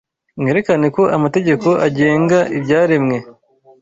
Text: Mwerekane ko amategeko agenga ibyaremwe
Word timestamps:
Mwerekane 0.39 0.87
ko 0.95 1.03
amategeko 1.17 1.69
agenga 1.87 2.39
ibyaremwe 2.57 3.17